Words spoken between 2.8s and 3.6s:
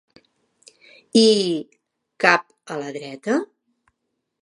la dreta?